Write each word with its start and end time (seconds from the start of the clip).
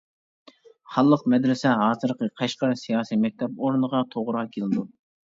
«خانلىق 0.93 1.25
مەدرىسە» 1.33 1.73
ھازىرقى 1.81 2.29
قەشقەر 2.41 2.73
سىياسىي 2.85 3.19
مەكتەپ 3.25 3.61
ئورنىغا 3.67 4.01
توغرا 4.15 4.43
كېلىدۇ. 4.57 4.87